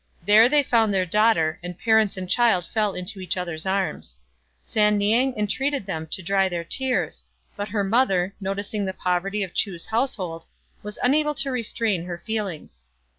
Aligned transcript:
There 0.25 0.49
they 0.49 0.63
found 0.63 0.91
their 0.91 1.05
daughter, 1.05 1.59
and 1.61 1.77
parents 1.77 2.17
and 2.17 2.27
child 2.27 2.65
fell 2.65 2.95
into 2.95 3.19
each 3.19 3.37
other's 3.37 3.67
arms. 3.67 4.17
San 4.63 4.97
niang 4.97 5.37
entreated 5.37 5.85
them 5.85 6.07
to 6.07 6.23
dry 6.23 6.49
their 6.49 6.63
tears; 6.63 7.23
but 7.55 7.67
her 7.69 7.83
mother, 7.83 8.33
noticing 8.41 8.83
the 8.85 8.95
poverty 8.95 9.43
of 9.43 9.53
Chu's 9.53 9.85
household, 9.85 10.47
was 10.81 10.97
unable 11.03 11.35
to 11.35 11.51
restrain 11.51 12.05
her 12.05 12.17
feelings. 12.17 12.83